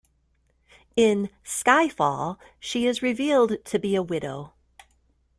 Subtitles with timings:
[0.95, 4.53] In "Skyfall" she is revealed to be a widow.